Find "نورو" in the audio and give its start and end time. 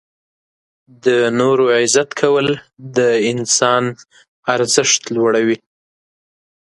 1.39-1.65